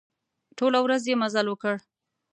[0.57, 1.75] ټوله ورځ يې مزل وکړ.